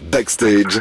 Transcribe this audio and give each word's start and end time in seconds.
Backstage. 0.00 0.80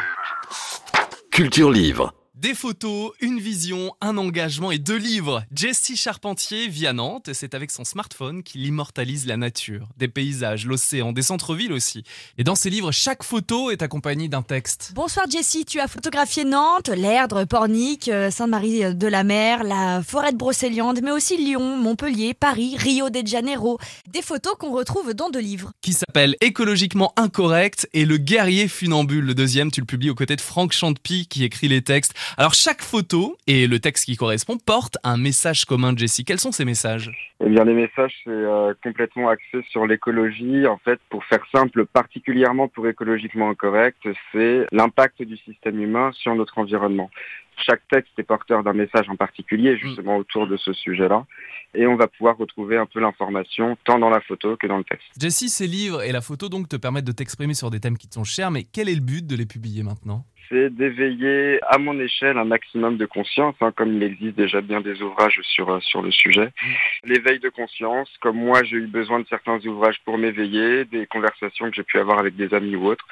Culture 1.32 1.70
Livre. 1.70 2.14
Des 2.40 2.54
photos, 2.54 3.12
une 3.20 3.38
vision, 3.38 3.94
un 4.00 4.18
engagement 4.18 4.72
et 4.72 4.78
deux 4.78 4.96
livres. 4.96 5.44
Jessie 5.54 5.98
Charpentier 5.98 6.70
vit 6.70 6.88
à 6.88 6.94
Nantes 6.94 7.28
et 7.28 7.34
c'est 7.34 7.54
avec 7.54 7.70
son 7.70 7.84
smartphone 7.84 8.44
qu'il 8.44 8.66
immortalise 8.66 9.26
la 9.26 9.36
nature, 9.36 9.90
des 9.98 10.08
paysages, 10.08 10.66
l'océan, 10.66 11.12
des 11.12 11.22
centres-villes 11.22 11.74
aussi. 11.74 12.06
Et 12.38 12.46
dans 12.46 12.56
ses 12.56 12.70
livres, 12.70 12.94
chaque 12.94 13.24
photo 13.24 13.72
est 13.72 13.82
accompagnée 13.82 14.30
d'un 14.30 14.42
texte. 14.42 14.94
Bonsoir 14.96 15.26
Jessie, 15.30 15.66
tu 15.66 15.82
as 15.82 15.90
photographié 15.90 16.46
Nantes, 16.46 16.88
l'Erdre, 16.88 17.44
Pornic, 17.44 18.08
euh, 18.08 18.32
Sainte-Marie 18.32 18.96
de 18.96 19.08
la 19.08 19.26
Mer, 19.26 19.66
la 19.66 20.02
forêt 20.02 20.32
de 20.32 20.38
Brocéliande, 20.38 21.02
mais 21.04 21.12
aussi 21.12 21.36
Lyon, 21.36 21.76
Montpellier, 21.76 22.34
Paris, 22.34 22.78
Rio 22.78 23.10
de 23.10 23.28
Janeiro. 23.28 23.80
Des 24.10 24.22
photos 24.22 24.54
qu'on 24.58 24.72
retrouve 24.72 25.14
dans 25.14 25.30
deux 25.30 25.42
livres. 25.42 25.74
Qui 25.82 25.92
s'appelle 25.92 26.38
Écologiquement 26.40 27.12
incorrect 27.18 27.90
et 27.92 28.06
Le 28.06 28.16
guerrier 28.16 28.70
funambule. 28.70 29.26
Le 29.26 29.36
deuxième, 29.36 29.72
tu 29.72 29.82
le 29.82 29.86
publies 29.86 30.10
aux 30.10 30.16
côtés 30.16 30.38
de 30.38 30.42
Franck 30.42 30.72
Chantepie 30.72 31.28
qui 31.28 31.44
écrit 31.44 31.68
les 31.68 31.82
textes. 31.82 32.14
Alors 32.38 32.54
chaque 32.54 32.82
photo 32.82 33.38
et 33.48 33.68
le 33.68 33.80
texte 33.80 34.06
qui 34.06 34.16
correspond 34.16 34.58
portent 34.58 34.98
un 35.04 35.18
message 35.18 35.66
commun, 35.66 35.94
Jessie. 35.96 36.26
Quels 36.26 36.40
sont 36.40 36.52
ces 36.52 36.66
messages? 36.66 37.12
Eh 37.44 37.50
bien, 37.50 37.64
les 37.64 37.74
messages, 37.74 38.14
c'est 38.24 38.30
euh, 38.30 38.74
complètement 38.84 39.30
axé 39.30 39.64
sur 39.72 39.88
l'écologie. 39.88 40.68
En 40.68 40.78
fait, 40.78 41.00
pour 41.10 41.24
faire 41.26 41.44
simple, 41.54 41.86
particulièrement 41.86 42.68
pour 42.68 42.88
écologiquement 42.88 43.50
incorrect, 43.50 43.98
c'est 44.32 44.66
l'impact 44.72 45.22
du 45.24 45.38
système 45.38 45.82
humain 45.82 46.12
sur 46.14 46.36
notre 46.36 46.58
environnement. 46.58 47.10
Chaque 47.66 47.82
texte 47.90 48.14
est 48.18 48.24
porteur 48.24 48.64
d'un 48.64 48.74
message 48.74 49.10
en 49.10 49.16
particulier, 49.16 49.78
justement 49.78 50.18
autour 50.18 50.48
de 50.48 50.56
ce 50.56 50.72
sujet-là. 50.72 51.26
Et 51.74 51.88
on 51.88 51.98
va 51.98 52.08
pouvoir 52.08 52.38
retrouver 52.38 52.78
un 52.78 52.86
peu 52.86 53.00
l'information 53.00 53.78
tant 53.84 54.00
dans 54.00 54.10
la 54.10 54.22
photo 54.22 54.56
que 54.56 54.66
dans 54.66 54.78
le 54.78 54.84
texte. 54.84 55.08
Jessie, 55.20 55.50
ces 55.50 55.68
livres 55.68 56.02
et 56.02 56.12
la 56.12 56.22
photo 56.22 56.50
donc 56.50 56.70
te 56.70 56.78
permettent 56.78 57.06
de 57.06 57.12
t'exprimer 57.12 57.54
sur 57.54 57.70
des 57.70 57.80
thèmes 57.80 57.98
qui 57.98 58.08
te 58.08 58.16
sont 58.16 58.24
chers, 58.24 58.50
mais 58.50 58.64
quel 58.64 58.88
est 58.90 58.96
le 58.96 59.02
but 59.02 59.26
de 59.28 59.36
les 59.36 59.46
publier 59.46 59.84
maintenant? 59.84 60.26
C'est 60.50 60.70
d'éveiller 60.74 61.60
à 61.68 61.78
mon 61.78 62.00
échelle 62.00 62.38
un 62.38 62.46
maximum 62.46 62.98
de 62.98 63.06
conscience, 63.06 63.56
hein, 63.62 63.72
comme 63.76 63.94
il 63.96 64.04
existe 64.04 64.36
déjà 64.36 64.62
bien 64.62 64.82
des 64.82 65.02
ouvrages 65.02 65.40
sur, 65.44 65.70
euh, 65.70 65.80
sur 65.82 66.02
le 66.02 66.12
sujet. 66.12 66.50
L'éveil 67.04 67.40
de 67.40 67.50
conscience, 67.50 68.10
comme 68.22 68.38
moi 68.38 68.64
j'ai 68.64 68.78
eu 68.78 68.88
besoin 68.88 69.20
de 69.20 69.28
certains 69.28 69.60
ouvrages 69.66 70.00
pour 70.06 70.18
m'éveiller, 70.18 70.86
des 70.86 71.06
conversations 71.08 71.70
que 71.70 71.76
j'ai 71.76 71.84
pu 71.84 72.00
avoir 72.00 72.20
avec 72.20 72.36
des 72.36 72.54
amis 72.54 72.76
ou 72.76 72.88
autres. 72.88 73.06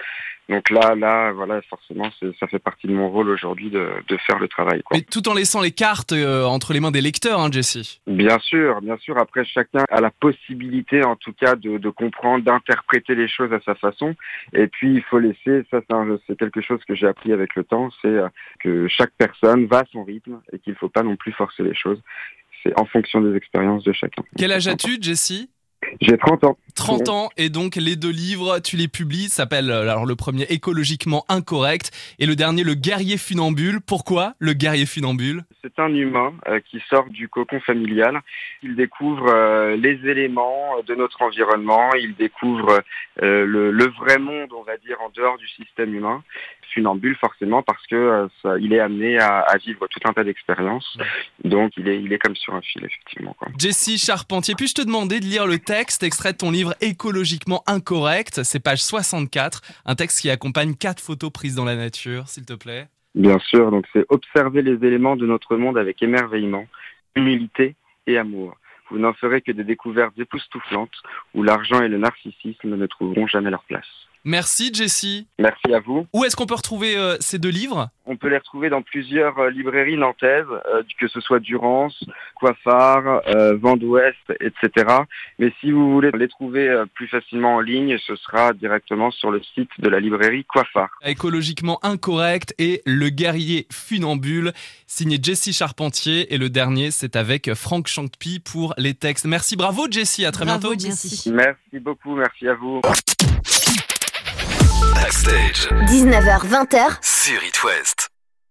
Donc 0.49 0.69
là, 0.69 0.95
là, 0.95 1.31
voilà, 1.33 1.61
forcément, 1.63 2.09
ça 2.39 2.47
fait 2.47 2.59
partie 2.59 2.87
de 2.87 2.93
mon 2.93 3.09
rôle 3.09 3.29
aujourd'hui 3.29 3.69
de, 3.69 3.89
de, 4.07 4.17
faire 4.17 4.39
le 4.39 4.47
travail. 4.47 4.81
Quoi. 4.81 4.95
Mais 4.95 5.03
tout 5.03 5.27
en 5.27 5.33
laissant 5.33 5.61
les 5.61 5.71
cartes 5.71 6.13
euh, 6.13 6.45
entre 6.45 6.71
les 6.71 6.79
mains 6.79 6.91
des 6.91 7.01
lecteurs, 7.01 7.41
hein, 7.41 7.49
Jesse. 7.51 7.99
Bien 8.07 8.39
sûr, 8.39 8.81
bien 8.81 8.97
sûr. 8.97 9.17
Après, 9.17 9.43
chacun 9.43 9.83
a 9.89 9.99
la 9.99 10.09
possibilité, 10.09 11.03
en 11.03 11.17
tout 11.17 11.33
cas, 11.33 11.55
de, 11.55 11.77
de 11.77 11.89
comprendre, 11.89 12.45
d'interpréter 12.45 13.13
les 13.13 13.27
choses 13.27 13.51
à 13.51 13.59
sa 13.65 13.75
façon. 13.75 14.15
Et 14.53 14.67
puis, 14.67 14.93
il 14.93 15.03
faut 15.03 15.19
laisser, 15.19 15.65
ça, 15.69 15.81
c'est 16.27 16.39
quelque 16.39 16.61
chose 16.61 16.79
que 16.87 16.95
j'ai 16.95 17.07
appris 17.07 17.33
avec 17.33 17.55
le 17.55 17.65
temps, 17.65 17.89
c'est 18.01 18.07
euh, 18.07 18.29
que 18.61 18.87
chaque 18.87 19.11
personne 19.17 19.65
va 19.65 19.79
à 19.79 19.85
son 19.91 20.05
rythme 20.05 20.39
et 20.53 20.59
qu'il 20.59 20.73
ne 20.73 20.77
faut 20.77 20.89
pas 20.89 21.03
non 21.03 21.17
plus 21.17 21.33
forcer 21.33 21.63
les 21.63 21.75
choses. 21.75 21.99
C'est 22.63 22.77
en 22.79 22.85
fonction 22.85 23.21
des 23.21 23.35
expériences 23.35 23.83
de 23.83 23.93
chacun. 23.93 24.23
Quel 24.37 24.51
âge 24.51 24.67
as-tu, 24.67 24.97
Jessie? 25.01 25.49
J'ai 26.01 26.17
30 26.17 26.43
ans. 26.43 26.57
30 26.75 27.09
ans 27.09 27.29
et 27.37 27.49
donc 27.49 27.75
les 27.75 27.95
deux 27.95 28.11
livres, 28.11 28.59
tu 28.59 28.77
les 28.77 28.87
publies, 28.87 29.29
s'appelle 29.29 29.71
alors 29.71 30.05
le 30.05 30.15
premier 30.15 30.43
écologiquement 30.49 31.25
incorrect 31.29 31.91
et 32.19 32.25
le 32.25 32.35
dernier 32.35 32.63
le 32.63 32.73
guerrier 32.73 33.17
funambule. 33.17 33.79
Pourquoi 33.81 34.33
le 34.39 34.53
guerrier 34.53 34.85
funambule? 34.85 35.43
C'est 35.63 35.79
un 35.79 35.93
humain 35.93 36.33
euh, 36.47 36.59
qui 36.59 36.81
sort 36.89 37.09
du 37.09 37.29
cocon 37.29 37.59
familial. 37.61 38.21
Il 38.63 38.75
découvre 38.75 39.27
euh, 39.29 39.75
les 39.75 39.99
éléments 40.07 40.81
de 40.85 40.95
notre 40.95 41.21
environnement, 41.21 41.93
il 41.93 42.15
découvre 42.15 42.81
euh, 43.23 43.45
le, 43.45 43.71
le, 43.71 43.87
vrai 43.89 44.19
monde, 44.19 44.51
on 44.53 44.63
va 44.63 44.77
dire, 44.77 44.97
en 45.01 45.09
dehors 45.09 45.37
du 45.37 45.47
système 45.47 45.93
humain. 45.93 46.23
Funambule 46.77 47.15
forcément 47.15 47.63
parce 47.63 47.85
que 47.87 48.27
ça, 48.43 48.57
il 48.59 48.71
est 48.71 48.79
amené 48.79 49.17
à, 49.17 49.39
à 49.39 49.57
vivre 49.57 49.87
tout 49.87 49.99
un 50.05 50.13
tas 50.13 50.23
d'expériences. 50.23 50.97
Donc 51.43 51.71
il 51.75 51.87
est, 51.87 51.99
il 51.99 52.13
est 52.13 52.19
comme 52.19 52.35
sur 52.35 52.53
un 52.53 52.61
fil 52.61 52.85
effectivement. 52.85 53.35
Quoi. 53.39 53.47
Jessie 53.57 53.97
Charpentier, 53.97 54.53
puis-je 54.55 54.75
te 54.75 54.81
demander 54.83 55.19
de 55.19 55.25
lire 55.25 55.47
le 55.47 55.57
texte 55.57 56.03
extrait 56.03 56.33
de 56.33 56.37
ton 56.37 56.51
livre 56.51 56.75
Écologiquement 56.81 57.63
incorrect, 57.65 58.43
c'est 58.43 58.59
page 58.59 58.83
64, 58.83 59.61
un 59.85 59.95
texte 59.95 60.21
qui 60.21 60.29
accompagne 60.29 60.75
quatre 60.75 61.01
photos 61.01 61.31
prises 61.31 61.55
dans 61.55 61.65
la 61.65 61.75
nature, 61.75 62.27
s'il 62.27 62.45
te 62.45 62.53
plaît. 62.53 62.87
Bien 63.15 63.39
sûr, 63.39 63.71
donc 63.71 63.85
c'est 63.93 64.05
observer 64.09 64.61
les 64.61 64.85
éléments 64.85 65.15
de 65.15 65.25
notre 65.25 65.55
monde 65.55 65.79
avec 65.79 66.03
émerveillement, 66.03 66.65
humilité 67.15 67.75
et 68.05 68.19
amour. 68.19 68.55
Vous 68.91 68.99
n'en 68.99 69.13
ferez 69.13 69.41
que 69.41 69.51
des 69.51 69.63
découvertes 69.63 70.17
époustouflantes 70.17 71.01
où 71.33 71.41
l'argent 71.41 71.81
et 71.81 71.87
le 71.87 71.97
narcissisme 71.97 72.75
ne 72.75 72.85
trouveront 72.85 73.25
jamais 73.25 73.49
leur 73.49 73.63
place. 73.63 73.87
Merci 74.27 74.73
Jessie. 74.73 75.25
Merci 75.39 75.73
à 75.73 75.79
vous. 75.79 76.05
Où 76.11 76.25
est-ce 76.25 76.35
qu'on 76.35 76.45
peut 76.45 76.53
retrouver 76.53 76.97
euh, 76.97 77.15
ces 77.21 77.39
deux 77.39 77.47
livres? 77.47 77.87
On 78.05 78.17
peut 78.17 78.27
les 78.27 78.37
retrouver 78.37 78.69
dans 78.69 78.81
plusieurs 78.81 79.39
euh, 79.39 79.49
librairies 79.49 79.95
nantaises, 79.95 80.45
euh, 80.49 80.83
que 80.99 81.07
ce 81.07 81.21
soit 81.21 81.39
Durance, 81.39 82.03
Coiffard, 82.35 83.21
Vent 83.55 83.77
d'Ouest, 83.77 84.17
etc. 84.41 84.85
Mais 85.39 85.53
si 85.61 85.71
vous 85.71 85.93
voulez 85.93 86.11
les 86.13 86.27
trouver 86.27 86.83
plus 86.93 87.07
facilement 87.07 87.55
en 87.55 87.59
ligne, 87.61 87.97
ce 88.05 88.17
sera 88.17 88.51
directement 88.51 89.11
sur 89.11 89.31
le 89.31 89.41
site 89.55 89.69
de 89.79 89.87
la 89.87 90.01
librairie 90.01 90.43
Coiffard. 90.43 90.89
Écologiquement 91.05 91.79
incorrect 91.83 92.53
et 92.59 92.81
Le 92.85 93.07
guerrier 93.07 93.65
funambule, 93.71 94.51
signé 94.87 95.19
Jessie 95.23 95.53
Charpentier. 95.53 96.33
Et 96.33 96.37
le 96.37 96.49
dernier, 96.49 96.91
c'est 96.91 97.15
avec 97.15 97.53
Franck 97.53 97.87
Chantepie 97.87 98.39
pour 98.39 98.73
les 98.77 98.93
textes. 98.93 99.25
Merci, 99.25 99.55
bravo 99.55 99.87
Jessie, 99.89 100.25
à 100.25 100.31
très 100.31 100.43
bravo, 100.43 100.75
bientôt. 100.75 100.79
Jessie. 100.79 101.31
Merci 101.31 101.79
beaucoup, 101.79 102.13
merci 102.15 102.49
à 102.49 102.55
vous. 102.55 102.81
Backstage. 105.07 105.69
19h20h 105.87 106.97
sur 107.01 107.41
It 107.41 107.63
West. 107.63 108.06